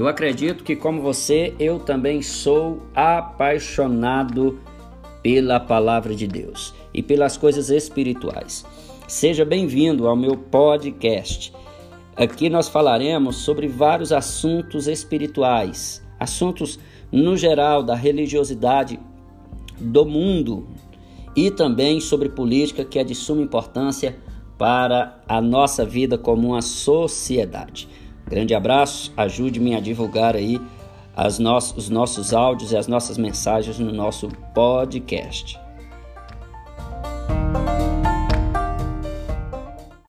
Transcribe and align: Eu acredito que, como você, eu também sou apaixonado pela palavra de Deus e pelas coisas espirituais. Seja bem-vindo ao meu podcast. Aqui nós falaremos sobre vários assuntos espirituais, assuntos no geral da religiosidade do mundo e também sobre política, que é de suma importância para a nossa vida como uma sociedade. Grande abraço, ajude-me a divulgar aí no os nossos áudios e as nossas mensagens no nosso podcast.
Eu 0.00 0.08
acredito 0.08 0.64
que, 0.64 0.74
como 0.74 1.02
você, 1.02 1.52
eu 1.58 1.78
também 1.78 2.22
sou 2.22 2.80
apaixonado 2.94 4.58
pela 5.22 5.60
palavra 5.60 6.14
de 6.14 6.26
Deus 6.26 6.72
e 6.94 7.02
pelas 7.02 7.36
coisas 7.36 7.68
espirituais. 7.68 8.64
Seja 9.06 9.44
bem-vindo 9.44 10.08
ao 10.08 10.16
meu 10.16 10.38
podcast. 10.38 11.52
Aqui 12.16 12.48
nós 12.48 12.66
falaremos 12.66 13.36
sobre 13.36 13.68
vários 13.68 14.10
assuntos 14.10 14.88
espirituais, 14.88 16.02
assuntos 16.18 16.80
no 17.12 17.36
geral 17.36 17.82
da 17.82 17.94
religiosidade 17.94 18.98
do 19.78 20.06
mundo 20.06 20.66
e 21.36 21.50
também 21.50 22.00
sobre 22.00 22.30
política, 22.30 22.86
que 22.86 22.98
é 22.98 23.04
de 23.04 23.14
suma 23.14 23.42
importância 23.42 24.16
para 24.56 25.20
a 25.28 25.42
nossa 25.42 25.84
vida 25.84 26.16
como 26.16 26.48
uma 26.48 26.62
sociedade. 26.62 27.86
Grande 28.30 28.54
abraço, 28.54 29.12
ajude-me 29.16 29.74
a 29.74 29.80
divulgar 29.80 30.36
aí 30.36 30.60
no 31.16 31.40
os 31.76 31.90
nossos 31.90 32.32
áudios 32.32 32.70
e 32.70 32.76
as 32.76 32.86
nossas 32.86 33.18
mensagens 33.18 33.80
no 33.80 33.92
nosso 33.92 34.28
podcast. 34.54 35.58